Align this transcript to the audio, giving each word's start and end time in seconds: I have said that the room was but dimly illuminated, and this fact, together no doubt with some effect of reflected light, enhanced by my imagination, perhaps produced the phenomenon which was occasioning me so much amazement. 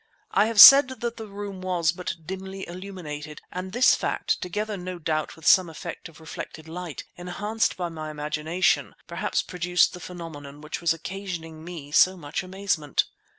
I 0.31 0.47
have 0.47 0.59
said 0.59 0.87
that 1.01 1.17
the 1.17 1.27
room 1.27 1.61
was 1.61 1.91
but 1.91 2.15
dimly 2.25 2.67
illuminated, 2.67 3.39
and 3.51 3.71
this 3.71 3.93
fact, 3.93 4.41
together 4.41 4.75
no 4.75 4.97
doubt 4.97 5.35
with 5.35 5.45
some 5.45 5.69
effect 5.69 6.09
of 6.09 6.19
reflected 6.19 6.67
light, 6.67 7.03
enhanced 7.17 7.77
by 7.77 7.89
my 7.89 8.09
imagination, 8.09 8.95
perhaps 9.05 9.43
produced 9.43 9.93
the 9.93 9.99
phenomenon 9.99 10.59
which 10.59 10.81
was 10.81 10.91
occasioning 10.91 11.63
me 11.63 11.91
so 11.91 12.17
much 12.17 12.41
amazement. 12.41 13.03